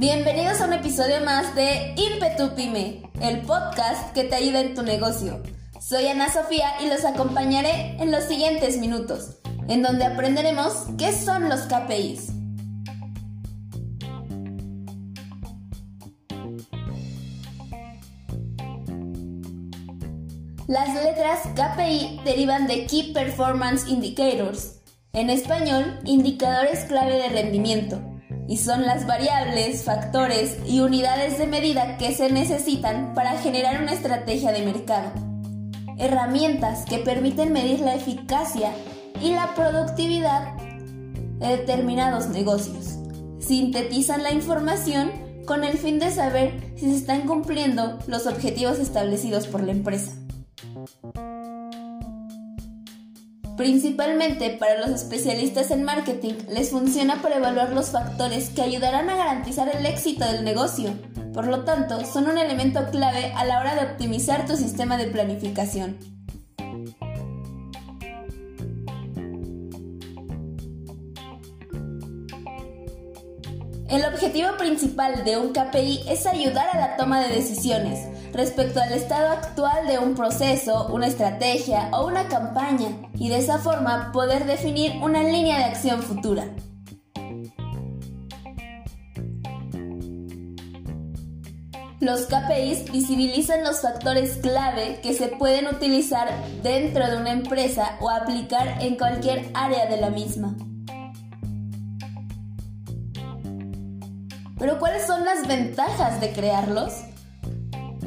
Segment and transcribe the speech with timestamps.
[0.00, 4.82] Bienvenidos a un episodio más de Impetu Pyme, el podcast que te ayuda en tu
[4.82, 5.42] negocio.
[5.78, 9.36] Soy Ana Sofía y los acompañaré en los siguientes minutos,
[9.68, 12.32] en donde aprenderemos qué son los KPIs.
[20.66, 24.80] Las letras KPI derivan de Key Performance Indicators,
[25.12, 28.00] en español, indicadores clave de rendimiento,
[28.50, 33.92] y son las variables, factores y unidades de medida que se necesitan para generar una
[33.92, 35.12] estrategia de mercado.
[35.98, 38.72] Herramientas que permiten medir la eficacia
[39.22, 40.56] y la productividad
[41.38, 42.98] de determinados negocios.
[43.38, 45.12] Sintetizan la información
[45.46, 50.10] con el fin de saber si se están cumpliendo los objetivos establecidos por la empresa.
[53.60, 59.16] Principalmente para los especialistas en marketing les funciona para evaluar los factores que ayudarán a
[59.16, 60.94] garantizar el éxito del negocio.
[61.34, 65.08] Por lo tanto, son un elemento clave a la hora de optimizar tu sistema de
[65.08, 65.98] planificación.
[73.90, 78.92] El objetivo principal de un KPI es ayudar a la toma de decisiones respecto al
[78.92, 84.46] estado actual de un proceso, una estrategia o una campaña y de esa forma poder
[84.46, 86.44] definir una línea de acción futura.
[91.98, 96.28] Los KPIs visibilizan los factores clave que se pueden utilizar
[96.62, 100.56] dentro de una empresa o aplicar en cualquier área de la misma.
[104.60, 106.92] Pero ¿cuáles son las ventajas de crearlos?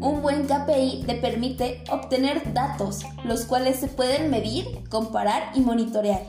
[0.00, 6.22] Un buen KPI te permite obtener datos, los cuales se pueden medir, comparar y monitorear.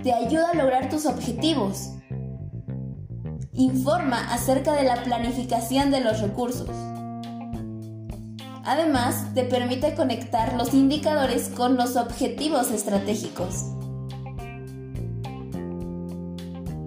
[0.00, 1.90] Te ayuda a lograr tus objetivos.
[3.52, 6.70] Informa acerca de la planificación de los recursos.
[8.64, 13.64] Además, te permite conectar los indicadores con los objetivos estratégicos.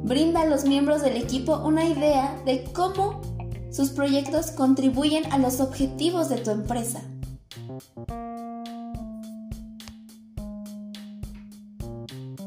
[0.10, 3.22] Brinda a los miembros del equipo una idea de cómo
[3.72, 7.04] sus proyectos contribuyen a los objetivos de tu empresa.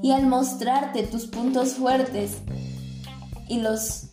[0.02, 2.38] Y al mostrarte tus puntos fuertes
[3.48, 4.08] y los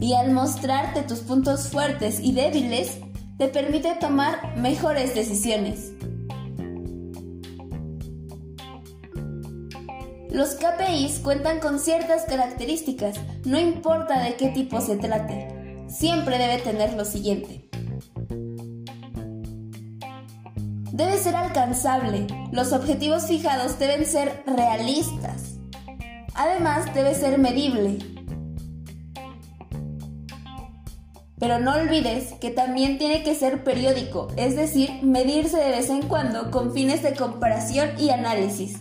[0.00, 2.98] y al mostrarte tus puntos fuertes y débiles,
[3.38, 5.92] te permite tomar mejores decisiones.
[10.38, 15.48] Los KPIs cuentan con ciertas características, no importa de qué tipo se trate.
[15.88, 17.68] Siempre debe tener lo siguiente.
[20.92, 22.28] Debe ser alcanzable.
[22.52, 25.58] Los objetivos fijados deben ser realistas.
[26.36, 27.98] Además, debe ser medible.
[31.40, 36.02] Pero no olvides que también tiene que ser periódico, es decir, medirse de vez en
[36.02, 38.78] cuando con fines de comparación y análisis.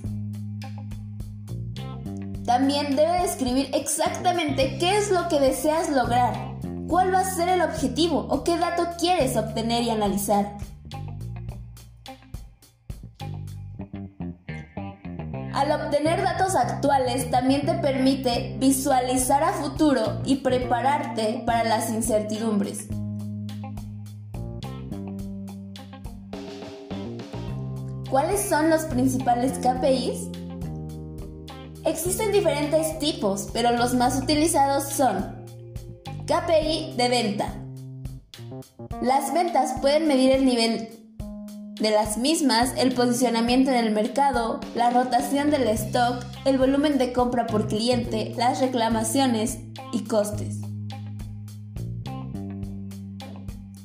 [2.47, 6.33] También debe describir exactamente qué es lo que deseas lograr,
[6.87, 10.55] cuál va a ser el objetivo o qué dato quieres obtener y analizar.
[15.53, 22.87] Al obtener datos actuales también te permite visualizar a futuro y prepararte para las incertidumbres.
[28.09, 30.36] ¿Cuáles son los principales KPIs?
[31.87, 35.45] Existen diferentes tipos, pero los más utilizados son
[36.25, 37.53] KPI de venta.
[39.01, 40.89] Las ventas pueden medir el nivel
[41.79, 47.13] de las mismas, el posicionamiento en el mercado, la rotación del stock, el volumen de
[47.13, 49.59] compra por cliente, las reclamaciones
[49.93, 50.57] y costes.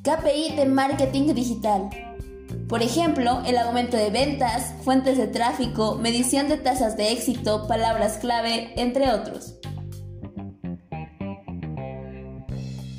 [0.02, 1.88] KPI de marketing digital.
[2.72, 8.16] Por ejemplo, el aumento de ventas, fuentes de tráfico, medición de tasas de éxito, palabras
[8.16, 9.58] clave, entre otros.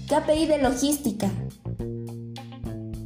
[0.08, 1.28] KPI de logística.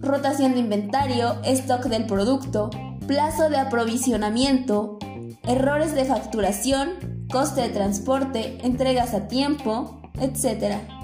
[0.02, 2.70] Rotación de inventario, stock del producto,
[3.08, 5.00] plazo de aprovisionamiento,
[5.48, 10.97] errores de facturación, coste de transporte, entregas a tiempo, etc.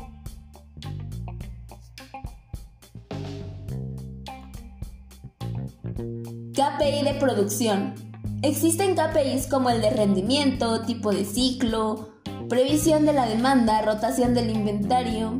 [6.83, 7.95] KPI de producción.
[8.41, 12.09] Existen KPIs como el de rendimiento, tipo de ciclo,
[12.49, 15.37] previsión de la demanda, rotación del inventario,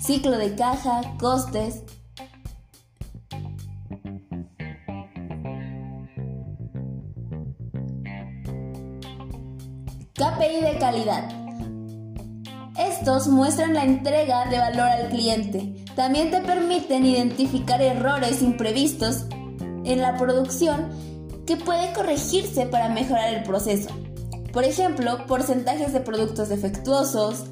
[0.00, 1.84] ciclo de caja, costes.
[10.14, 11.43] KPI de calidad.
[12.78, 15.84] Estos muestran la entrega de valor al cliente.
[15.94, 19.26] También te permiten identificar errores imprevistos
[19.84, 20.88] en la producción
[21.46, 23.90] que puede corregirse para mejorar el proceso.
[24.52, 27.44] Por ejemplo, porcentajes de productos defectuosos,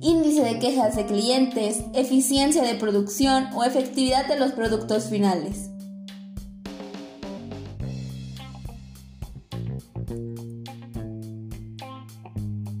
[0.00, 5.70] índice de quejas de clientes, eficiencia de producción o efectividad de los productos finales.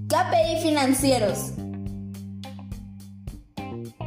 [0.08, 1.55] KPI financieros.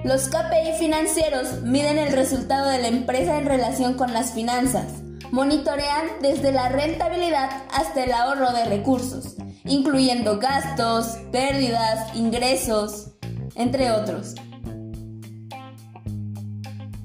[0.10, 5.04] Los KPI financieros miden el resultado de la empresa en relación con las finanzas.
[5.30, 9.36] Monitorean desde la rentabilidad hasta el ahorro de recursos,
[9.66, 13.12] incluyendo gastos, pérdidas, ingresos,
[13.54, 14.34] entre otros.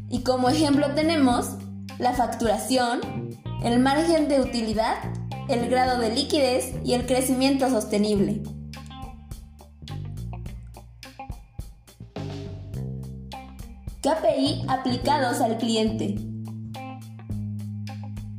[0.09, 1.57] Y como ejemplo tenemos
[1.99, 3.03] la facturación,
[3.63, 4.97] el margen de utilidad,
[5.51, 8.41] el grado de liquidez y el crecimiento sostenible.
[14.05, 16.17] KPI aplicados al cliente.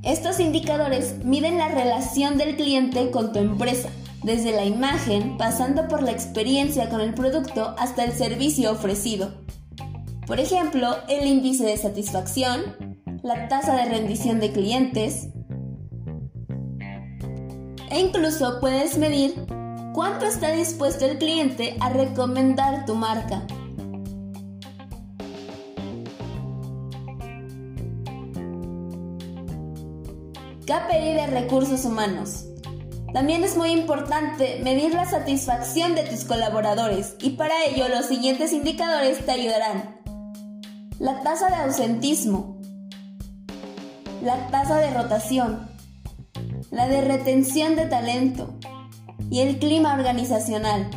[0.04, 3.90] Estos indicadores miden la relación del cliente con tu empresa,
[4.22, 9.34] desde la imagen, pasando por la experiencia con el producto hasta el servicio ofrecido.
[10.28, 12.62] Por ejemplo, el índice de satisfacción,
[13.24, 15.30] la tasa de rendición de clientes,
[17.90, 19.34] e incluso puedes medir
[19.96, 23.48] cuánto está dispuesto el cliente a recomendar tu marca.
[30.66, 32.46] KPI de recursos humanos.
[33.14, 38.52] También es muy importante medir la satisfacción de tus colaboradores y para ello los siguientes
[38.52, 40.02] indicadores te ayudarán.
[40.98, 42.60] La tasa de ausentismo,
[44.24, 45.70] la tasa de rotación,
[46.72, 48.56] la de retención de talento
[49.30, 50.90] y el clima organizacional.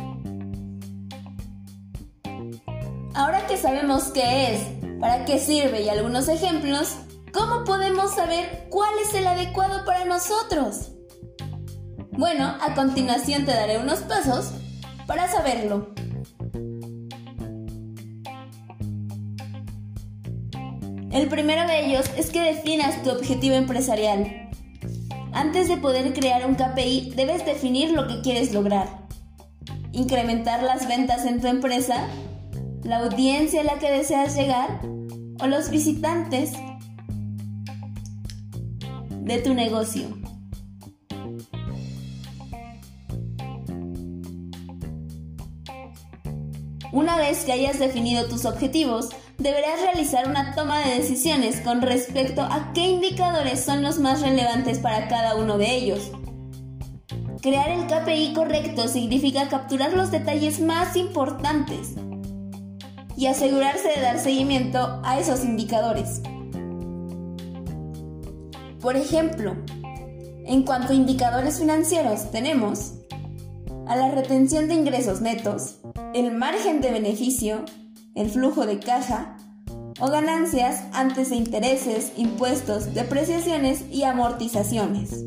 [3.13, 4.61] Ahora que sabemos qué es,
[4.99, 6.95] para qué sirve y algunos ejemplos,
[7.33, 10.91] ¿Cómo podemos saber cuál es el adecuado para nosotros?
[12.11, 14.51] Bueno, a continuación te daré unos pasos
[15.05, 15.93] para saberlo.
[21.11, 24.49] El primero de ellos es que definas tu objetivo empresarial.
[25.31, 29.07] Antes de poder crear un KPI, debes definir lo que quieres lograr.
[29.91, 32.07] Incrementar las ventas en tu empresa,
[32.83, 34.81] la audiencia a la que deseas llegar
[35.41, 36.53] o los visitantes
[39.29, 40.07] de tu negocio.
[46.91, 52.41] Una vez que hayas definido tus objetivos, deberás realizar una toma de decisiones con respecto
[52.41, 56.11] a qué indicadores son los más relevantes para cada uno de ellos.
[57.43, 61.93] Crear el KPI correcto significa capturar los detalles más importantes
[63.15, 66.23] y asegurarse de dar seguimiento a esos indicadores.
[68.81, 69.55] Por ejemplo,
[70.45, 72.93] en cuanto a indicadores financieros, tenemos
[73.87, 75.79] a la retención de ingresos netos,
[76.13, 77.65] el margen de beneficio,
[78.15, 79.37] el flujo de caja
[79.99, 85.25] o ganancias antes de intereses, impuestos, depreciaciones y amortizaciones.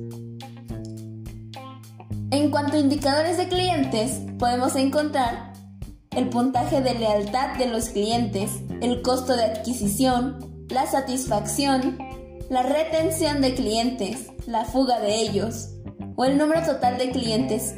[2.30, 5.52] En cuanto a indicadores de clientes, podemos encontrar
[6.10, 11.98] el puntaje de lealtad de los clientes, el costo de adquisición, la satisfacción,
[12.52, 15.70] la retención de clientes, la fuga de ellos
[16.16, 17.74] o el número total de clientes.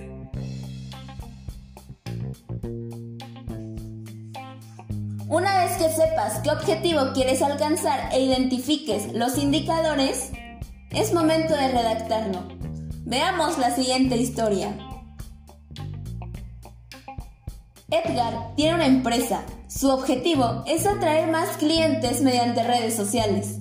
[5.28, 10.33] Una vez que sepas qué objetivo quieres alcanzar e identifiques los indicadores,
[10.90, 12.43] es momento de redactarlo.
[13.04, 14.76] Veamos la siguiente historia.
[17.93, 19.45] Edgar tiene una empresa.
[19.69, 23.61] Su objetivo es atraer más clientes mediante redes sociales.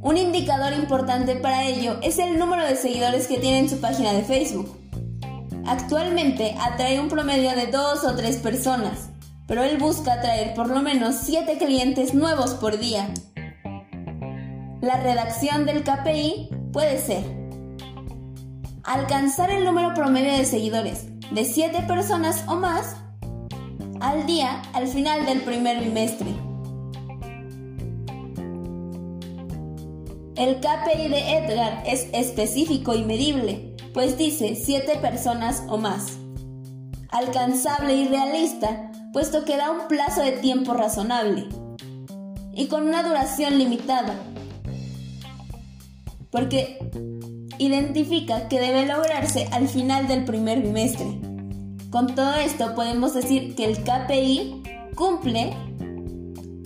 [0.00, 4.12] Un indicador importante para ello es el número de seguidores que tiene en su página
[4.12, 4.78] de Facebook.
[5.66, 9.10] Actualmente atrae un promedio de dos o tres personas,
[9.48, 13.12] pero él busca atraer por lo menos 7 clientes nuevos por día.
[14.80, 17.24] La redacción del KPI puede ser
[18.84, 22.96] alcanzar el número promedio de seguidores de 7 personas o más
[24.00, 26.47] al día al final del primer bimestre.
[30.38, 36.16] El KPI de Edgar es específico y medible, pues dice 7 personas o más.
[37.08, 41.48] Alcanzable y realista, puesto que da un plazo de tiempo razonable.
[42.54, 44.14] Y con una duración limitada,
[46.30, 46.78] porque
[47.58, 51.18] identifica que debe lograrse al final del primer bimestre.
[51.90, 54.62] Con todo esto podemos decir que el KPI
[54.94, 55.56] cumple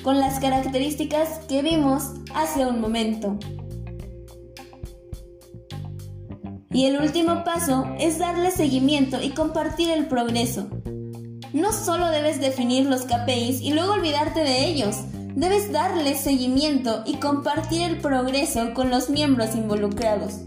[0.04, 3.38] con las características que vimos hace un momento.
[6.72, 10.68] Y el último paso es darle seguimiento y compartir el progreso.
[11.52, 14.96] No solo debes definir los KPIs y luego olvidarte de ellos,
[15.34, 20.40] debes darle seguimiento y compartir el progreso con los miembros involucrados.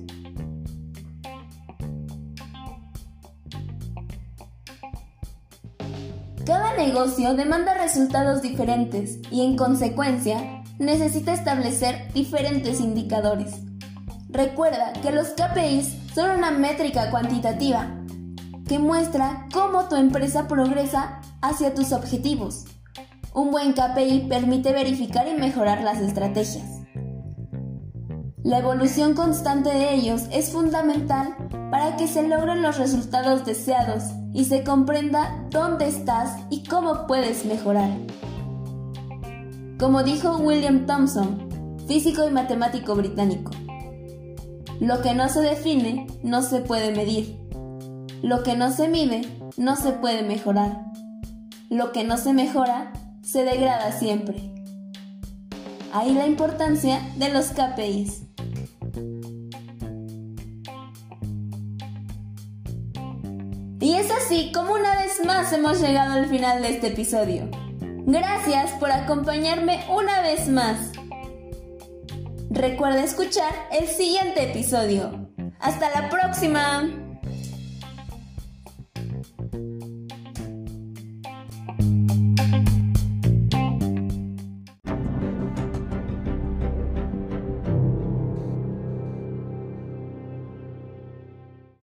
[6.44, 13.56] Cada negocio demanda resultados diferentes y en consecuencia necesita establecer diferentes indicadores.
[14.30, 17.90] Recuerda que los KPIs son una métrica cuantitativa
[18.66, 22.64] que muestra cómo tu empresa progresa hacia tus objetivos.
[23.34, 26.64] Un buen KPI permite verificar y mejorar las estrategias.
[28.44, 31.36] La evolución constante de ellos es fundamental
[31.70, 34.04] para que se logren los resultados deseados
[34.34, 37.90] y se comprenda dónde estás y cómo puedes mejorar.
[39.78, 43.52] Como dijo William Thompson, físico y matemático británico,
[44.80, 47.38] lo que no se define no se puede medir.
[48.22, 49.22] Lo que no se mide
[49.58, 50.86] no se puede mejorar.
[51.70, 52.92] Lo que no se mejora
[53.22, 54.36] se degrada siempre.
[55.94, 58.24] Ahí la importancia de los KPIs.
[63.80, 67.50] Y es así como una vez más hemos llegado al final de este episodio.
[68.08, 70.92] Gracias por acompañarme una vez más.
[72.56, 75.30] Recuerda escuchar el siguiente episodio.
[75.60, 77.05] ¡Hasta la próxima!